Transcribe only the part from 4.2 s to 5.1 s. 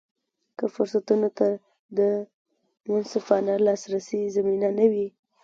زمینه نه وي.